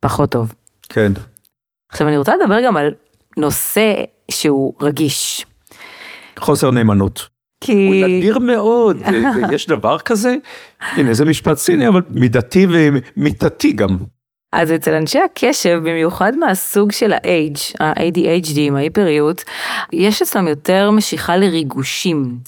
[0.00, 0.54] פחות טוב.
[0.88, 1.12] כן.
[1.88, 2.94] עכשיו אני רוצה לדבר גם על
[3.36, 3.94] נושא
[4.30, 5.46] שהוא רגיש.
[6.38, 7.28] חוסר נאמנות.
[7.60, 7.86] כי...
[7.86, 8.96] הוא נדיר מאוד,
[9.54, 10.34] יש דבר כזה?
[10.80, 13.96] הנה זה משפט סיני אבל מידתי ומיתתי גם.
[14.52, 19.44] אז אצל אנשי הקשב, במיוחד מהסוג של ה-H, ה-ADHD עם ההיפריות,
[19.92, 22.38] יש אצלם יותר משיכה לריגושים.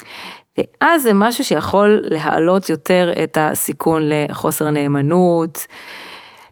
[0.59, 5.67] ואז זה משהו שיכול להעלות יותר את הסיכון לחוסר נאמנות.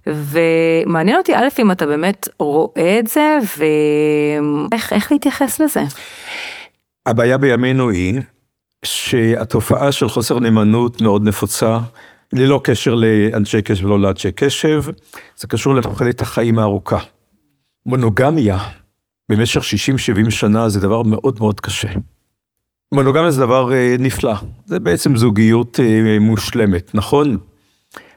[0.06, 3.38] ומעניין אותי א' אם אתה באמת רואה את זה
[4.72, 5.82] ואיך להתייחס לזה.
[7.06, 8.20] הבעיה בימינו היא
[8.84, 11.78] שהתופעה של חוסר נאמנות מאוד נפוצה,
[12.32, 14.82] ללא קשר לאנשי קשב ולא לאנשי קשב,
[15.36, 16.98] זה קשור לתוחלת החיים הארוכה.
[17.86, 18.58] מונוגמיה
[19.28, 19.60] במשך
[20.26, 21.88] 60-70 שנה זה דבר מאוד מאוד קשה.
[22.94, 24.34] מונוגמיה זה דבר אה, נפלא,
[24.66, 27.36] זה בעצם זוגיות אה, מושלמת, נכון?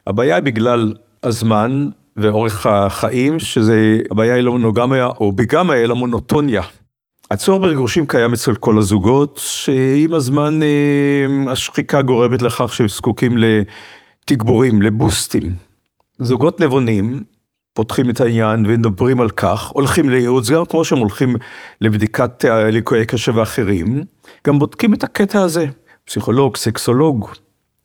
[0.08, 6.62] הבעיה היא בגלל הזמן ואורך החיים, שזה, הבעיה היא לא מונוגמיה או ביגמיה, אלא מונוטוניה.
[7.32, 14.82] הצורך בריגושים קיים אצל כל הזוגות, שעם הזמן אה, השחיקה גורמת לכך שהם זקוקים לתגבורים,
[14.82, 15.56] לבוסטים.
[16.20, 17.24] זוגות נבונים
[17.74, 21.36] פותחים את העניין ומדברים על כך, הולכים לייעוץ, גם כמו שהם הולכים
[21.82, 24.04] לבדיקת ליקויי קשב ואחרים,
[24.48, 25.66] גם בודקים את הקטע הזה,
[26.06, 27.30] פסיכולוג, סקסולוג,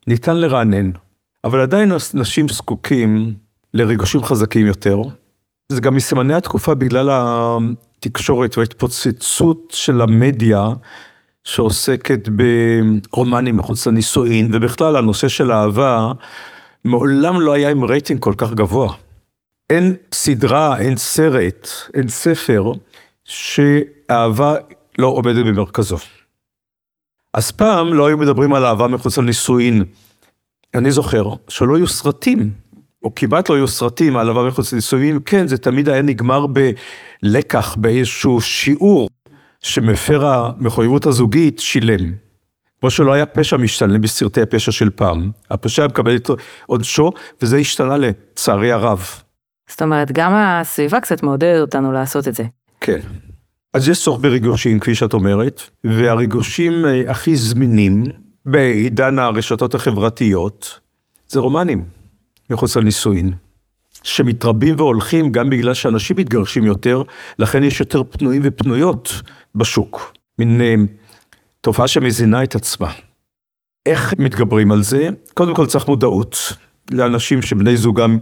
[0.07, 0.91] ניתן לרענן.
[1.45, 3.35] אבל עדיין נשים זקוקים
[3.75, 5.03] לריגושים חזקים יותר.
[5.73, 7.09] זה גם מסימני התקופה בגלל
[7.99, 10.69] התקשורת וההתפוצצות של המדיה
[11.45, 16.13] שעוסקת ברומנים מחוץ לנישואין, ובכלל הנושא של אהבה,
[16.85, 18.95] מעולם לא היה עם רייטינג כל כך גבוה.
[19.71, 22.73] אין סדרה, אין סרט, אין ספר,
[23.25, 24.55] שאהבה
[24.99, 25.97] לא עומדת במרכזו.
[27.35, 29.85] אז פעם לא היו מדברים על אהבה מחוץ לנישואין.
[30.75, 32.51] אני זוכר שלא היו סרטים
[33.03, 36.47] או כמעט לא היו סרטים על עבר מחוץ לנישואים, כן, זה תמיד היה נגמר
[37.23, 39.09] בלקח, באיזשהו שיעור
[39.61, 42.13] שמפר המחויבות הזוגית שילם.
[42.81, 45.31] כמו שלא היה פשע משתנה בסרטי הפשע של פעם.
[45.51, 46.31] הפשע מקבל את
[46.67, 47.11] עונשו,
[47.43, 49.07] וזה השתנה לצערי הרב.
[49.69, 52.45] זאת אומרת, גם הסביבה קצת מעודדת אותנו לעשות את זה.
[52.81, 52.99] כן.
[53.75, 58.05] אז יש צורך בריגושים, כפי שאת אומרת, והריגושים אה, הכי זמינים
[58.47, 60.81] בעידן הרשתות החברתיות,
[61.29, 61.85] זה רומנים,
[62.51, 63.33] מחוץ לנישואין,
[64.03, 67.03] שמתרבים והולכים גם בגלל שאנשים מתגרשים יותר,
[67.39, 69.23] לכן יש יותר פנויים ופנויות
[69.55, 70.13] בשוק.
[70.39, 70.75] מין אה,
[71.61, 72.93] תופעה שמזינה את עצמה.
[73.87, 75.09] איך מתגברים על זה?
[75.35, 76.53] קודם כל צריך מודעות
[76.91, 78.19] לאנשים שבני זוגם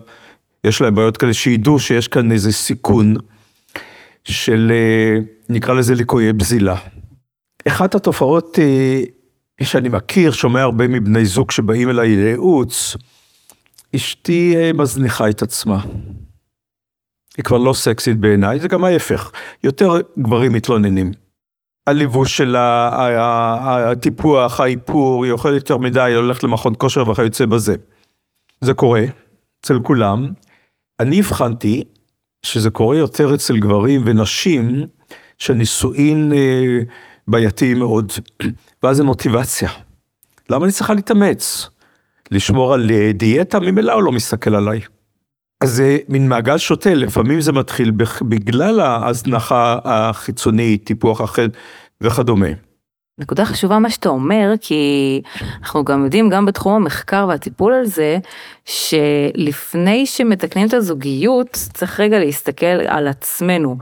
[0.65, 3.15] יש להם בעיות כאלה, שידעו שיש כאן איזה סיכון
[4.25, 6.77] של אה, נקרא לזה ליקויי בזילה.
[7.69, 9.03] אחת התופעות אה,
[9.63, 12.97] שאני מכיר, שומע הרבה מבני זוג שבאים אליי לייעוץ,
[13.97, 15.85] אשתי אה, מזניחה את עצמה.
[17.37, 19.33] היא כבר לא סקסית בעיניי, זה גם ההפך.
[19.65, 21.13] יותר גברים מתלוננים.
[21.87, 22.91] הליבוש שלה,
[23.91, 27.75] הטיפוח, האיפור, היא אוכלת יותר מדי, היא הולכת למכון כושר וכיוצא בזה.
[28.61, 29.05] זה קורה
[29.61, 30.33] אצל כולם.
[31.01, 31.85] אני הבחנתי
[32.43, 34.87] שזה קורה יותר אצל גברים ונשים
[35.39, 36.79] שנישואין אה,
[37.29, 38.13] בעייתי מאוד,
[38.83, 39.71] ואז זה מוטיבציה.
[40.51, 41.69] למה אני צריכה להתאמץ?
[42.31, 43.61] לשמור על אה, דיאטה?
[43.61, 44.81] ממילא הוא לא מסתכל עליי.
[45.61, 51.49] אז זה מין מעגל שוטה, לפעמים זה מתחיל בגלל ההזנחה החיצונית, טיפוח החל
[52.01, 52.49] וכדומה.
[53.19, 55.23] נקודה חשובה מה שאתה אומר, כי
[55.61, 58.19] אנחנו גם יודעים, גם בתחום המחקר והטיפול על זה,
[58.65, 63.77] שלפני שמתקנים את הזוגיות, צריך רגע להסתכל על עצמנו,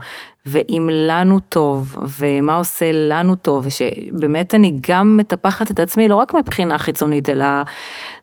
[0.45, 6.33] ואם לנו טוב, ומה עושה לנו טוב, ושבאמת אני גם מטפחת את עצמי, לא רק
[6.33, 7.45] מבחינה חיצונית, אלא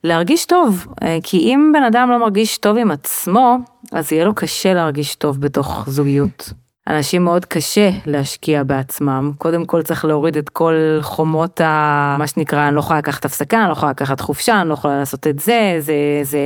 [0.04, 0.86] להרגיש טוב.
[1.22, 3.56] כי אם בן אדם לא מרגיש טוב עם עצמו,
[3.92, 6.52] אז יהיה לו קשה להרגיש טוב בתוך זוגיות.
[6.86, 12.16] אנשים מאוד קשה להשקיע בעצמם, קודם כל צריך להוריד את כל חומות ה...
[12.18, 14.98] מה שנקרא, אני לא יכולה לקחת הפסקה, אני לא יכולה לקחת חופשה, אני לא יכולה
[14.98, 16.38] לעשות את זה, זה, זה,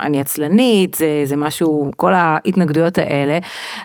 [0.00, 3.38] אני עצלנית, זה, זה משהו, כל ההתנגדויות האלה,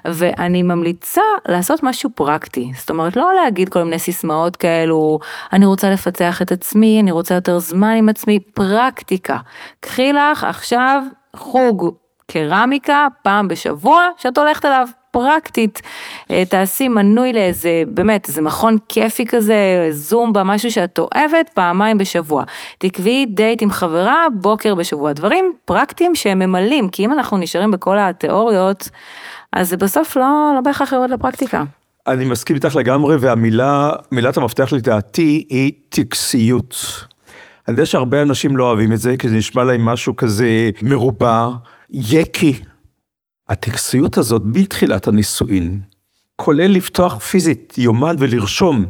[0.05, 5.19] ואני ממליצה לעשות משהו פרקטי, זאת אומרת לא להגיד כל מיני סיסמאות כאלו,
[5.53, 9.37] אני רוצה לפצח את עצמי, אני רוצה יותר זמן עם עצמי, פרקטיקה.
[9.79, 11.03] קחי לך עכשיו
[11.35, 11.95] חוג
[12.27, 14.87] קרמיקה פעם בשבוע שאת הולכת אליו.
[15.11, 15.81] פרקטית,
[16.31, 22.43] אה, תעשי מנוי לאיזה, באמת, איזה מכון כיפי כזה, זומבה, משהו שאת אוהבת, פעמיים בשבוע.
[22.77, 25.13] תקבעי דייט עם חברה, בוקר בשבוע.
[25.13, 28.89] דברים פרקטיים שהם ממלאים, כי אם אנחנו נשארים בכל התיאוריות,
[29.53, 31.63] אז זה בסוף לא, לא בהכרח יורד לפרקטיקה.
[32.07, 36.75] אני מסכים איתך לגמרי, והמילה, מילת המפתח לדעתי היא טקסיות.
[37.67, 41.49] אני יודע שהרבה אנשים לא אוהבים את זה, כי זה נשמע להם משהו כזה מרובע,
[41.89, 42.61] יקי.
[43.51, 45.79] הטקסיות הזאת מתחילת הנישואין,
[46.35, 48.85] כולל לפתוח פיזית יומן ולרשום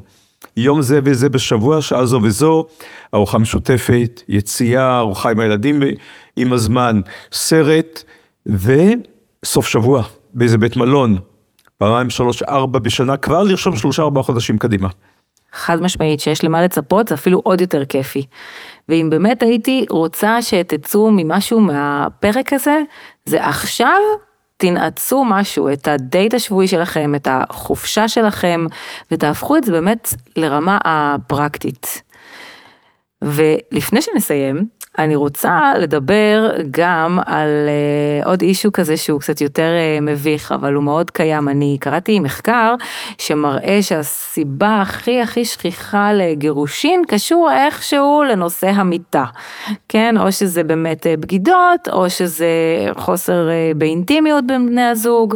[0.57, 2.65] יום זה וזה בשבוע, שעה זו וזו,
[3.13, 5.79] ארוחה משותפת, יציאה, ארוחה עם הילדים
[6.35, 8.03] עם הזמן, סרט,
[8.45, 11.17] וסוף שבוע באיזה בית מלון,
[11.77, 14.87] פעמיים שלוש ארבע בשנה, כבר לרשום שלושה ארבעה חודשים קדימה.
[15.53, 18.25] חד משמעית שיש למה לצפות זה אפילו עוד יותר כיפי.
[18.89, 22.79] ואם באמת הייתי רוצה שתצאו ממשהו מהפרק הזה,
[23.25, 23.97] זה עכשיו
[24.61, 28.65] תנעצו משהו, את הדייט השבועי שלכם, את החופשה שלכם,
[29.11, 32.01] ותהפכו את זה באמת לרמה הפרקטית.
[33.21, 34.65] ולפני שנסיים,
[34.99, 37.49] אני רוצה לדבר גם על
[38.23, 41.49] uh, עוד אישו כזה שהוא קצת יותר uh, מביך, אבל הוא מאוד קיים.
[41.49, 42.75] אני קראתי מחקר
[43.17, 49.25] שמראה שהסיבה הכי הכי שכיחה לגירושין קשור איכשהו לנושא המיטה.
[49.89, 52.47] כן, או שזה באמת uh, בגידות, או שזה
[52.97, 55.35] חוסר uh, באינטימיות בין בני הזוג,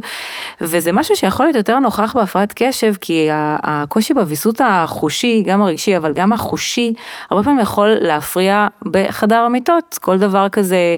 [0.61, 6.13] וזה משהו שיכול להיות יותר נוכח בהפרעת קשב, כי הקושי בוויסות החושי, גם הרגשי, אבל
[6.13, 6.93] גם החושי,
[7.29, 10.95] הרבה פעמים יכול להפריע בחדר המיטות, כל דבר כזה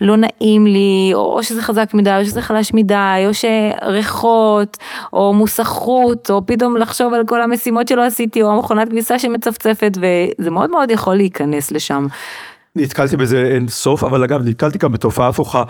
[0.00, 4.76] לא נעים לי, או שזה חזק מדי, או שזה חלש מדי, או שריחות,
[5.12, 10.50] או מוסכות, או פתאום לחשוב על כל המשימות שלא עשיתי, או המכונת כביסה שמצפצפת, וזה
[10.50, 12.06] מאוד מאוד יכול להיכנס לשם.
[12.76, 15.62] נתקלתי בזה אין סוף, אבל אגב, נתקלתי גם בתופעה הפוכה.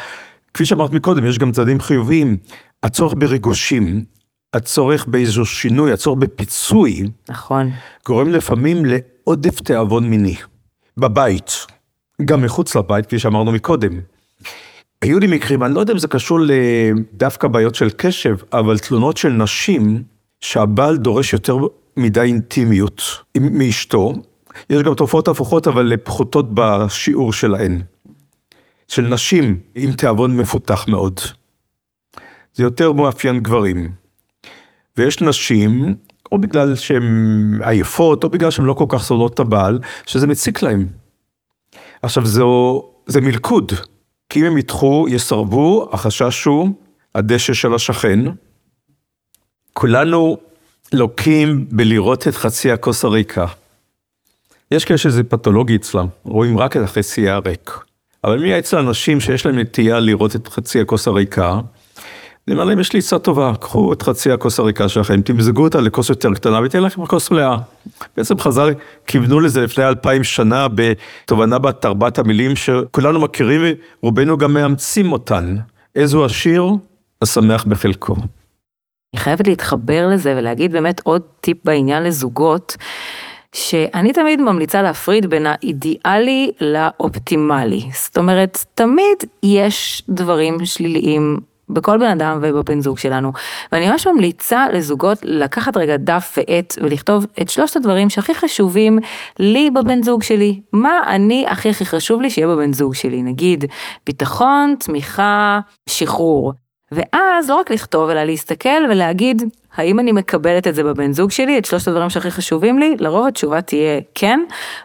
[0.55, 2.37] כפי שאמרת מקודם, יש גם צעדים חיוביים.
[2.83, 4.05] הצורך בריגושים,
[4.55, 7.71] הצורך באיזשהו שינוי, הצורך בפיצוי, נכון.
[8.07, 10.37] גורם לפעמים לעודף תיאבון מיני.
[10.97, 11.67] בבית,
[12.25, 14.01] גם מחוץ לבית, כפי שאמרנו מקודם.
[15.03, 19.17] היו לי מקרים, אני לא יודע אם זה קשור לדווקא בעיות של קשב, אבל תלונות
[19.17, 20.03] של נשים
[20.41, 21.57] שהבעל דורש יותר
[21.97, 23.03] מדי אינטימיות
[23.41, 24.13] מאשתו.
[24.71, 27.83] יש גם תופעות הפוכות, אבל פחותות בשיעור שלהן.
[28.89, 31.21] של נשים עם תיאבון מפותח מאוד.
[32.55, 33.93] זה יותר מאפיין גברים.
[34.97, 35.95] ויש נשים,
[36.33, 37.05] או בגלל שהן
[37.63, 40.87] עייפות, או בגלל שהן לא כל כך שורדות את הבעל, שזה מציק להן.
[42.03, 43.73] עכשיו זו, זה מלכוד,
[44.29, 46.69] כי אם הם ידחו, יסרבו, החשש הוא
[47.15, 48.21] הדשא של השכן.
[49.73, 50.37] כולנו
[50.93, 53.47] לוקים בלראות את חצי הכוס הריקה.
[54.71, 57.71] יש כאלה שזה פתולוגי אצלם, רואים רק את החצי הריק.
[58.25, 61.61] אבל מי אצל אנשים שיש להם נטייה לראות את חצי הכוס הריקה,
[62.49, 65.81] אני אומר להם, יש לי עצה טובה, קחו את חצי הכוס הריקה שלכם, תמזגו אותה
[65.81, 67.57] לכוס יותר קטנה ותהיה לכם כוס מלאה.
[68.17, 68.75] בעצם חז"ל
[69.07, 73.61] כיוונו לזה לפני אלפיים שנה בתובנה בת ארבעת המילים שכולנו מכירים
[74.03, 75.57] ורובנו גם מאמצים אותן.
[75.95, 76.65] איזו עשיר,
[77.23, 78.15] השמח בחלקו.
[79.15, 82.77] אני חייבת להתחבר לזה ולהגיד באמת עוד טיפ בעניין לזוגות.
[83.55, 87.83] שאני תמיד ממליצה להפריד בין האידיאלי לאופטימלי.
[87.93, 91.41] זאת אומרת, תמיד יש דברים שליליים
[91.73, 93.33] בכל בן אדם ובבן זוג שלנו.
[93.73, 98.99] ואני ממש ממליצה לזוגות לקחת רגע דף ועט ולכתוב את שלושת הדברים שהכי חשובים
[99.39, 100.61] לי בבן זוג שלי.
[100.73, 103.65] מה אני הכי הכי חשוב לי שיהיה בבן זוג שלי, נגיד
[104.07, 106.53] ביטחון, תמיכה, שחרור.
[106.93, 109.43] ואז לא רק לכתוב, אלא להסתכל ולהגיד,
[109.77, 112.97] האם אני מקבלת את זה בבן זוג שלי, את שלושת הדברים שהכי חשובים לי?
[112.99, 114.41] לרוב התשובה תהיה כן,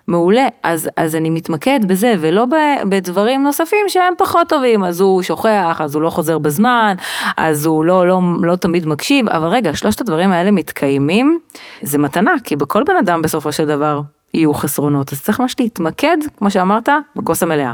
[0.07, 2.45] מעולה, אז, אז אני מתמקד בזה, ולא
[2.89, 6.95] בדברים נוספים שהם פחות טובים, אז הוא שוכח, אז הוא לא חוזר בזמן,
[7.37, 11.39] אז הוא לא, לא, לא תמיד מקשיב, אבל רגע, שלושת הדברים האלה מתקיימים,
[11.81, 14.01] זה מתנה, כי בכל בן אדם בסופו של דבר
[14.33, 17.73] יהיו חסרונות, אז צריך ממש להתמקד, כמו שאמרת, בכוס המלאה.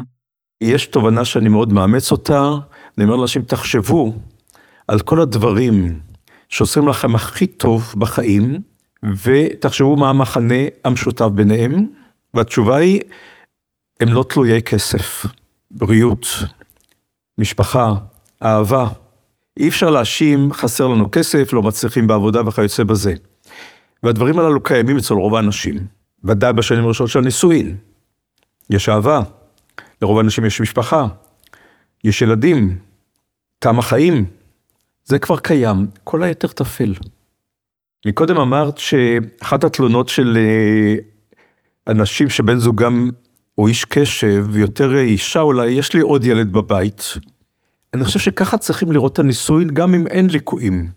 [0.62, 2.52] יש תובנה שאני מאוד מאמץ אותה,
[2.98, 4.14] אני אומר לאנשים, תחשבו
[4.88, 6.00] על כל הדברים
[6.54, 8.62] שעושים לכם הכי טוב בחיים,
[9.24, 11.88] ותחשבו מה המחנה המשותף ביניהם,
[12.34, 13.02] והתשובה היא,
[14.00, 15.26] הם לא תלויי כסף,
[15.72, 16.28] בריאות,
[17.38, 17.94] משפחה,
[18.44, 18.88] אהבה.
[19.60, 23.14] אי אפשר להאשים, חסר לנו כסף, לא מצליחים בעבודה וכיוצא בזה.
[24.04, 25.88] והדברים הללו קיימים אצל רוב האנשים,
[26.24, 27.78] ודאי בשנים הראשונות של הנישואין.
[28.70, 29.22] יש אהבה,
[30.02, 31.08] לרוב האנשים יש משפחה,
[32.04, 32.78] יש ילדים,
[33.60, 34.26] תם החיים,
[35.06, 36.94] זה כבר קיים, כל היתר טפל.
[38.06, 40.96] מקודם אמרת שאחת התלונות של אה,
[41.88, 43.10] אנשים שבן זוגם
[43.56, 47.04] הוא איש קשב, ויותר אישה אולי, יש לי עוד ילד בבית.
[47.94, 50.92] אני חושב שככה צריכים לראות את הנישואין גם אם אין ליקויים.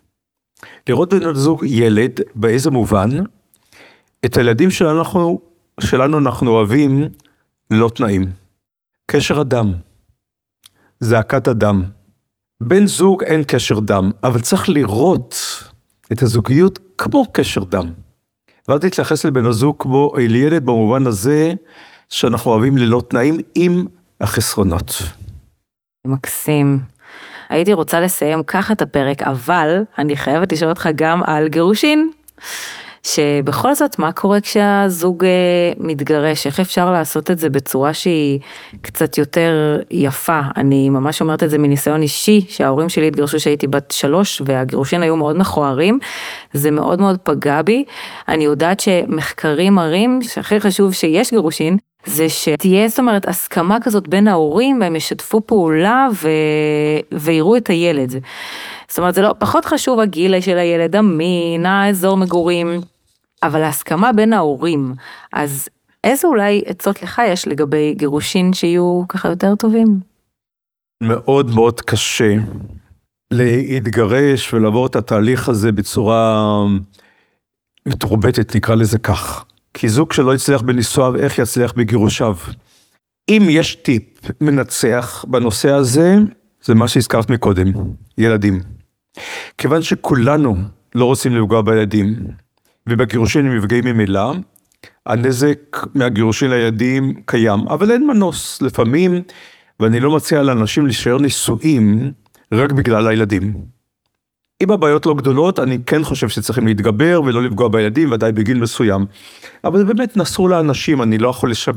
[0.88, 3.08] לראות בן זוג ילד, באיזה מובן?
[4.24, 5.40] את הילדים שלנו,
[5.80, 7.02] שלנו אנחנו אוהבים
[7.70, 8.24] ללא תנאים.
[9.06, 9.72] קשר הדם,
[11.00, 11.82] זעקת הדם.
[12.62, 15.36] בן זוג אין קשר דם, אבל צריך לראות
[16.12, 17.92] את הזוגיות כמו קשר דם.
[18.68, 21.52] ואל תתייחס לבן הזוג כמו אל ילד במובן הזה
[22.08, 23.86] שאנחנו אוהבים ללא תנאים עם
[24.20, 25.02] החסרונות.
[26.06, 26.78] מקסים.
[27.48, 32.10] הייתי רוצה לסיים ככה את הפרק, אבל אני חייבת לשאול אותך גם על גירושין.
[33.06, 35.30] שבכל זאת מה קורה כשהזוג אה,
[35.78, 38.38] מתגרש, איך אפשר לעשות את זה בצורה שהיא
[38.80, 40.40] קצת יותר יפה.
[40.56, 45.16] אני ממש אומרת את זה מניסיון אישי, שההורים שלי התגרשו כשהייתי בת שלוש והגירושין היו
[45.16, 45.98] מאוד מכוערים,
[46.52, 47.84] זה מאוד מאוד פגע בי.
[48.28, 54.28] אני יודעת שמחקרים מראים שהכי חשוב שיש גירושין, זה שתהיה זאת אומרת הסכמה כזאת בין
[54.28, 56.28] ההורים והם ישתפו פעולה ו...
[57.12, 58.14] ויראו את הילד.
[58.88, 62.80] זאת אומרת זה לא פחות חשוב הגיל של הילד, המין, האזור מגורים.
[63.46, 64.94] אבל ההסכמה בין ההורים,
[65.32, 65.68] אז
[66.04, 70.00] איזה אולי עצות לך יש לגבי גירושין שיהיו ככה יותר טובים?
[71.02, 72.34] מאוד מאוד קשה
[73.30, 76.44] להתגרש ולעבור את התהליך הזה בצורה
[77.86, 79.44] מתורבתת, נקרא לזה כך.
[79.74, 82.36] כי זוג שלא יצליח בנישואיו, איך יצליח בגירושיו?
[83.28, 84.02] אם יש טיפ
[84.40, 86.16] מנצח בנושא הזה,
[86.62, 87.72] זה מה שהזכרת מקודם,
[88.18, 88.60] ילדים.
[89.58, 90.56] כיוון שכולנו
[90.94, 92.16] לא רוצים לפגוע בילדים,
[92.88, 94.32] ובגירושין הם נפגעים ממילא.
[95.06, 95.58] הנזק
[95.94, 99.22] מהגירושין לילדים קיים, אבל אין מנוס, לפעמים,
[99.80, 102.12] ואני לא מציע לאנשים להישאר נישואים
[102.52, 103.54] רק בגלל הילדים.
[104.62, 109.06] אם הבעיות לא גדולות, אני כן חושב שצריכים להתגבר ולא לפגוע בילדים, ודאי בגיל מסוים.
[109.64, 111.72] אבל באמת נסו לאנשים, אני לא יכול לשב...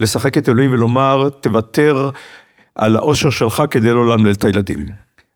[0.00, 2.10] לשחק את אלוהים ולומר, תוותר
[2.74, 4.86] על האושר שלך כדי לא לאמלל את הילדים.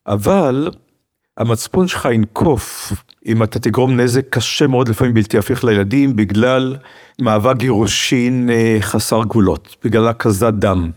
[0.07, 0.70] אבל
[1.36, 2.92] המצפון שלך ינקוף
[3.29, 6.76] אם אתה תגרום נזק קשה מאוד, לפעמים בלתי הפיך לילדים, בגלל
[7.20, 10.91] מאבק גירושין אה, חסר גבולות, בגלל הקזת דם.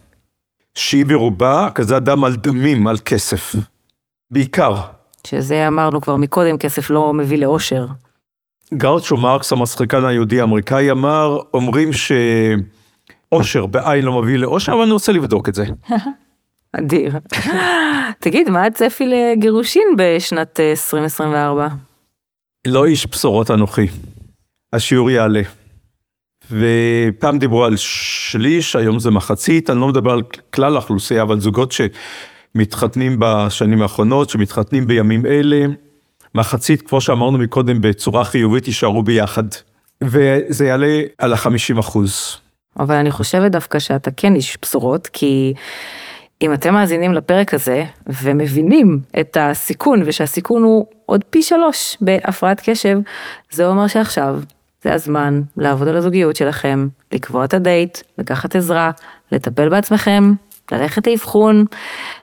[0.76, 3.56] שהיא ברובה הקזת דם על דמים, על כסף.
[4.32, 4.76] בעיקר.
[5.28, 7.86] שזה אמרנו כבר מקודם, כסף לא מביא לאושר.
[8.74, 15.12] גאוצ'ו מרקס, המצחיקן היהודי האמריקאי, אמר, אומרים שאושר בעין לא מביא לאושר, אבל אני רוצה
[15.12, 15.66] לבדוק את זה.
[16.74, 17.12] אדיר.
[18.20, 21.68] תגיד, מה הצפי לגירושין בשנת 2024?
[22.68, 23.88] לא איש בשורות אנוכי.
[24.74, 25.41] השיעור יעלה.
[26.51, 30.22] ופעם דיברו על שליש, היום זה מחצית, אני לא מדבר על
[30.53, 35.66] כלל האוכלוסייה, אבל זוגות שמתחתנים בשנים האחרונות, שמתחתנים בימים אלה,
[36.36, 39.43] מחצית, כמו שאמרנו מקודם, בצורה חיובית, יישארו ביחד.
[40.03, 42.38] וזה יעלה על ה-50 אחוז.
[42.80, 45.53] אבל אני חושבת דווקא שאתה כן איש בשורות, כי
[46.42, 53.00] אם אתם מאזינים לפרק הזה ומבינים את הסיכון, ושהסיכון הוא עוד פי שלוש בהפרעת קשב,
[53.52, 54.39] זה אומר שעכשיו
[54.84, 58.92] זה הזמן לעבוד על הזוגיות שלכם, לקבוע את הדייט, לקחת עזרה,
[59.32, 60.34] לטפל בעצמכם,
[60.72, 61.66] ללכת לאבחון,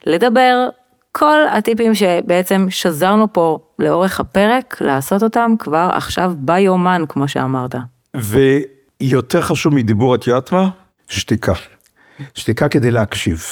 [0.07, 0.69] לדבר,
[1.13, 7.75] כל הטיפים שבעצם שזרנו פה לאורך הפרק, לעשות אותם כבר עכשיו ביומן, כמו שאמרת.
[8.15, 10.69] ויותר חשוב מדיבור, את יודעת מה?
[11.09, 11.53] שתיקה.
[12.35, 13.45] שתיקה כדי להקשיב.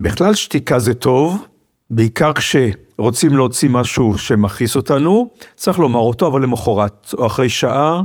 [0.00, 1.46] בכלל שתיקה זה טוב,
[1.90, 8.02] בעיקר כשרוצים להוציא משהו שמכעיס אותנו, צריך לומר אותו, אבל למחרת, או אחרי שעה,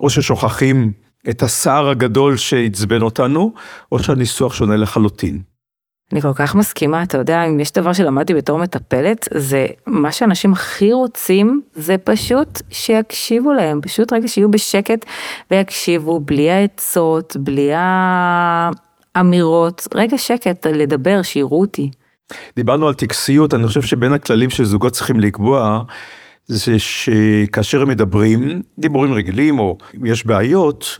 [0.00, 0.92] או ששוכחים
[1.30, 3.52] את הסער הגדול שעצבן אותנו,
[3.92, 5.40] או שהניסוח שונה לחלוטין.
[6.12, 10.52] אני כל כך מסכימה, אתה יודע, אם יש דבר שלמדתי בתור מטפלת, זה מה שאנשים
[10.52, 15.04] הכי רוצים, זה פשוט שיקשיבו להם, פשוט רגע שיהיו בשקט
[15.50, 17.70] ויקשיבו, בלי העצות, בלי
[19.14, 21.90] האמירות, רגע שקט, לדבר, שיראו אותי.
[22.56, 25.82] דיברנו על טקסיות, אני חושב שבין הכללים שזוגות צריכים לקבוע,
[26.46, 30.98] זה שכאשר הם מדברים, דיבורים רגילים או יש בעיות,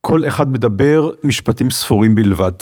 [0.00, 2.52] כל אחד מדבר משפטים ספורים בלבד.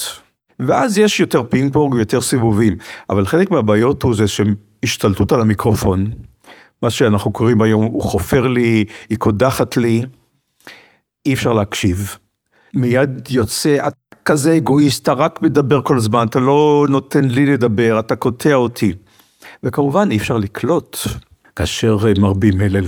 [0.61, 2.76] ואז יש יותר פינג פונג ויותר סיבובים,
[3.11, 6.11] אבל חלק מהבעיות הוא זה שהם השתלטות על המיקרופון,
[6.83, 10.03] מה שאנחנו קוראים היום, הוא חופר לי, היא קודחת לי,
[11.26, 12.16] אי אפשר להקשיב.
[12.74, 13.95] מיד יוצא, את
[14.29, 18.95] כזה אגואיסט, אתה רק מדבר כל הזמן, אתה לא נותן לי לדבר, אתה קוטע אותי.
[19.62, 20.99] וכמובן אי אפשר לקלוט
[21.57, 22.87] כאשר מרבים מלל.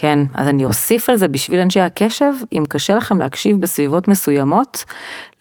[0.00, 4.84] כן, אז אני אוסיף על זה בשביל אנשי הקשב, אם קשה לכם להקשיב בסביבות מסוימות,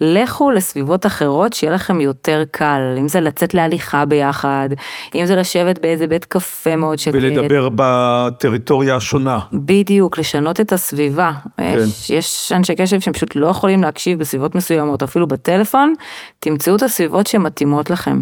[0.01, 4.69] לכו לסביבות אחרות שיהיה לכם יותר קל, אם זה לצאת להליכה ביחד,
[5.15, 7.13] אם זה לשבת באיזה בית קפה מאוד שקט.
[7.15, 9.39] ולדבר בטריטוריה השונה.
[9.53, 11.31] בדיוק, לשנות את הסביבה.
[11.57, 11.77] כן.
[11.77, 15.93] יש, יש אנשי קשב שהם פשוט לא יכולים להקשיב בסביבות מסוימות, אפילו בטלפון,
[16.39, 18.21] תמצאו את הסביבות שמתאימות לכם.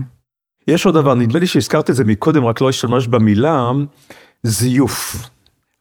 [0.68, 3.72] יש עוד דבר, נדמה לי שהזכרת את זה מקודם, רק לא השתמש במילה,
[4.44, 5.30] זיוף.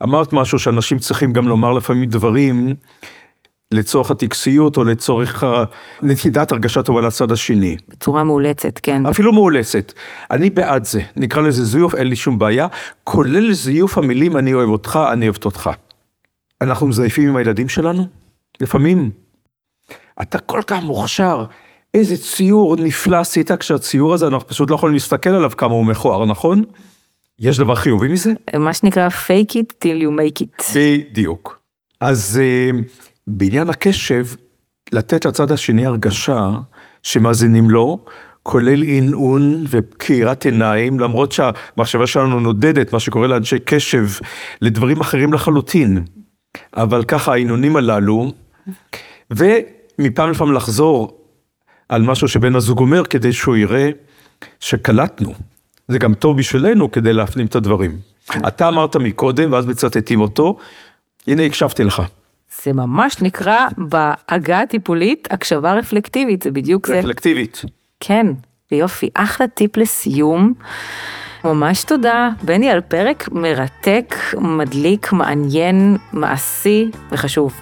[0.05, 2.74] אמרת משהו שאנשים צריכים גם לומר לפעמים דברים
[3.70, 5.44] לצורך הטקסיות או לצורך
[6.02, 7.76] נטידת הרגשת טובה לצד השני.
[7.88, 9.07] בצורה מאולצת, כן.
[9.07, 9.92] אפילו מאולצת.
[10.30, 12.66] אני בעד זה, נקרא לזה זיוף, אין לי שום בעיה,
[13.05, 15.70] כולל זיוף המילים אני אוהב אותך, אני אוהבת אותך.
[16.61, 18.07] אנחנו מזייפים עם הילדים שלנו?
[18.61, 19.11] לפעמים.
[20.22, 21.44] אתה כל כך מוכשר,
[21.94, 26.24] איזה ציור נפלא עשית כשהציור הזה, אנחנו פשוט לא יכולים להסתכל עליו כמה הוא מכוער,
[26.24, 26.64] נכון?
[27.39, 28.32] יש דבר חיובי מזה?
[28.59, 30.64] מה שנקרא fake it till you make it.
[30.74, 31.61] בדיוק.
[32.01, 32.76] אז uh,
[33.26, 34.26] בעניין הקשב,
[34.93, 36.51] לתת לצד השני הרגשה
[37.03, 38.05] שמאזינים לו,
[38.43, 44.07] כולל עינעון ופקירת עיניים, למרות שהמחשבה שלנו נודדת, מה שקורה לאנשי קשב,
[44.61, 46.05] לדברים אחרים לחלוטין.
[46.76, 48.32] אבל ככה העינונים הללו,
[49.30, 51.20] ומפעם לפעם לחזור
[51.89, 53.91] על משהו שבן הזוג אומר, כדי שהוא יראה
[54.61, 55.35] שקלטנו.
[55.89, 57.99] זה גם טוב בשבילנו כדי להפנים את הדברים.
[58.49, 60.57] אתה אמרת מקודם, ואז מצטטים אותו,
[61.26, 62.03] הנה הקשבתי לך.
[62.64, 66.99] זה ממש נקרא בעגה הטיפולית הקשבה רפלקטיבית, זה בדיוק זה.
[66.99, 67.62] רפלקטיבית.
[68.01, 68.26] כן,
[68.72, 70.55] יופי, אחלה טיפ לסיום.
[71.45, 77.55] ממש תודה, בני, על פרק מרתק, מדליק, מעניין, מעשי וחשוב.